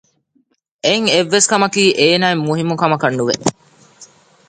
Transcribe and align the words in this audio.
އެއިން 0.83 1.09
އެއްވެސް 1.13 1.47
ކަމަކީ 1.51 1.83
އޭނާއަށް 1.99 2.43
މުހިންމުކަމަކަށް 2.47 3.17
ނުވެ 3.19 3.35